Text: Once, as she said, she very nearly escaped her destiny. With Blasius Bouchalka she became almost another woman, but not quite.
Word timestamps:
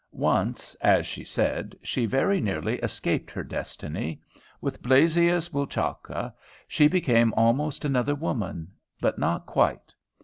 Once, 0.13 0.73
as 0.81 1.05
she 1.05 1.23
said, 1.23 1.77
she 1.83 2.07
very 2.07 2.41
nearly 2.41 2.77
escaped 2.79 3.29
her 3.29 3.43
destiny. 3.43 4.19
With 4.59 4.81
Blasius 4.81 5.47
Bouchalka 5.49 6.33
she 6.67 6.87
became 6.87 7.35
almost 7.37 7.85
another 7.85 8.15
woman, 8.15 8.69
but 8.99 9.19
not 9.19 9.45
quite. 9.45 9.93